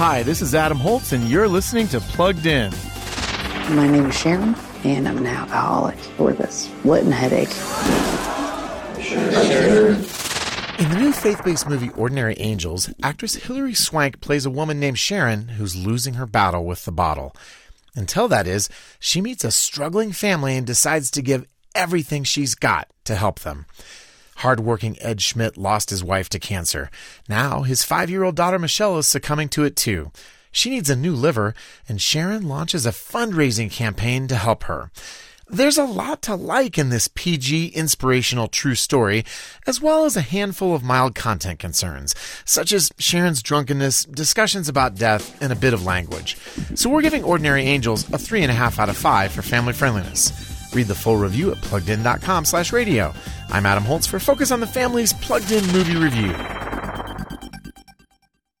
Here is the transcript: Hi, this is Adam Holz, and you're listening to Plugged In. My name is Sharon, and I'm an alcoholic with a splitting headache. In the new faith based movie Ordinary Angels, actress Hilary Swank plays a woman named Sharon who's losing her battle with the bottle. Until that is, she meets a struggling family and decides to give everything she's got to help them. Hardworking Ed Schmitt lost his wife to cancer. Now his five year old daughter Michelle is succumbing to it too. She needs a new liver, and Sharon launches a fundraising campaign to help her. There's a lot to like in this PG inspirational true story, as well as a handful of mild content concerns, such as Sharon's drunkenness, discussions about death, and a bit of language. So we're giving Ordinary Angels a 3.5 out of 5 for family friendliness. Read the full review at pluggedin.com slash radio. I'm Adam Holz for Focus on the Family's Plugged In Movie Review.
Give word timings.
Hi, 0.00 0.22
this 0.22 0.40
is 0.40 0.54
Adam 0.54 0.78
Holz, 0.78 1.12
and 1.12 1.28
you're 1.28 1.46
listening 1.46 1.86
to 1.88 2.00
Plugged 2.00 2.46
In. 2.46 2.72
My 3.76 3.86
name 3.86 4.06
is 4.06 4.18
Sharon, 4.18 4.56
and 4.82 5.06
I'm 5.06 5.18
an 5.18 5.26
alcoholic 5.26 5.98
with 6.18 6.40
a 6.40 6.50
splitting 6.50 7.12
headache. 7.12 7.50
In 10.80 10.88
the 10.88 10.98
new 10.98 11.12
faith 11.12 11.44
based 11.44 11.68
movie 11.68 11.90
Ordinary 11.90 12.34
Angels, 12.38 12.88
actress 13.02 13.34
Hilary 13.34 13.74
Swank 13.74 14.22
plays 14.22 14.46
a 14.46 14.50
woman 14.50 14.80
named 14.80 14.98
Sharon 14.98 15.48
who's 15.48 15.76
losing 15.76 16.14
her 16.14 16.24
battle 16.24 16.64
with 16.64 16.86
the 16.86 16.92
bottle. 16.92 17.36
Until 17.94 18.26
that 18.28 18.46
is, 18.46 18.70
she 19.00 19.20
meets 19.20 19.44
a 19.44 19.50
struggling 19.50 20.12
family 20.12 20.56
and 20.56 20.66
decides 20.66 21.10
to 21.10 21.20
give 21.20 21.44
everything 21.74 22.24
she's 22.24 22.54
got 22.54 22.88
to 23.04 23.16
help 23.16 23.40
them. 23.40 23.66
Hardworking 24.40 24.96
Ed 25.00 25.20
Schmitt 25.20 25.56
lost 25.56 25.90
his 25.90 26.02
wife 26.02 26.28
to 26.30 26.38
cancer. 26.38 26.90
Now 27.28 27.62
his 27.62 27.82
five 27.84 28.10
year 28.10 28.24
old 28.24 28.36
daughter 28.36 28.58
Michelle 28.58 28.98
is 28.98 29.06
succumbing 29.06 29.50
to 29.50 29.64
it 29.64 29.76
too. 29.76 30.10
She 30.52 30.70
needs 30.70 30.90
a 30.90 30.96
new 30.96 31.14
liver, 31.14 31.54
and 31.88 32.00
Sharon 32.00 32.48
launches 32.48 32.84
a 32.84 32.90
fundraising 32.90 33.70
campaign 33.70 34.26
to 34.28 34.34
help 34.36 34.64
her. 34.64 34.90
There's 35.52 35.78
a 35.78 35.84
lot 35.84 36.22
to 36.22 36.36
like 36.36 36.78
in 36.78 36.90
this 36.90 37.08
PG 37.08 37.68
inspirational 37.68 38.46
true 38.46 38.76
story, 38.76 39.24
as 39.66 39.80
well 39.80 40.04
as 40.04 40.16
a 40.16 40.20
handful 40.20 40.74
of 40.74 40.84
mild 40.84 41.14
content 41.16 41.58
concerns, 41.58 42.14
such 42.44 42.72
as 42.72 42.92
Sharon's 42.98 43.42
drunkenness, 43.42 44.04
discussions 44.04 44.68
about 44.68 44.94
death, 44.94 45.40
and 45.42 45.52
a 45.52 45.56
bit 45.56 45.74
of 45.74 45.84
language. 45.84 46.36
So 46.76 46.88
we're 46.88 47.02
giving 47.02 47.24
Ordinary 47.24 47.64
Angels 47.64 48.08
a 48.08 48.12
3.5 48.16 48.78
out 48.78 48.88
of 48.88 48.96
5 48.96 49.32
for 49.32 49.42
family 49.42 49.72
friendliness. 49.72 50.49
Read 50.72 50.86
the 50.86 50.94
full 50.94 51.16
review 51.16 51.50
at 51.50 51.58
pluggedin.com 51.58 52.44
slash 52.44 52.72
radio. 52.72 53.12
I'm 53.48 53.66
Adam 53.66 53.84
Holz 53.84 54.06
for 54.06 54.20
Focus 54.20 54.52
on 54.52 54.60
the 54.60 54.66
Family's 54.66 55.12
Plugged 55.12 55.50
In 55.50 55.66
Movie 55.72 55.96
Review. 55.96 56.32